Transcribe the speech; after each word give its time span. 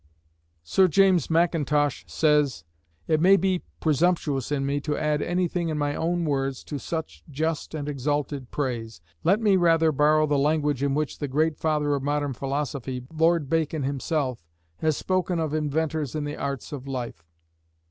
Sir 0.63 0.87
James 0.87 1.29
Mackintosh 1.29 2.05
says: 2.07 2.63
It 3.07 3.21
may 3.21 3.37
be 3.37 3.61
presumptuous 3.79 4.51
in 4.51 4.65
me 4.65 4.81
to 4.81 4.97
add 4.97 5.21
anything 5.21 5.69
in 5.69 5.77
my 5.77 5.93
own 5.95 6.25
words 6.25 6.63
to 6.63 6.79
such 6.79 7.23
just 7.29 7.75
and 7.75 7.87
exalted 7.87 8.49
praise. 8.49 8.99
Let 9.23 9.39
me 9.39 9.57
rather 9.57 9.91
borrow 9.91 10.25
the 10.25 10.39
language 10.39 10.81
in 10.81 10.95
which 10.95 11.19
the 11.19 11.27
great 11.27 11.59
father 11.59 11.93
of 11.93 12.01
modern 12.01 12.33
philosophy, 12.33 13.03
Lord 13.13 13.47
Bacon 13.47 13.83
himself, 13.83 14.43
has 14.77 14.97
spoken 14.97 15.37
of 15.39 15.53
inventors 15.53 16.15
in 16.15 16.23
the 16.23 16.35
arts 16.35 16.71
of 16.71 16.87
life. 16.87 17.23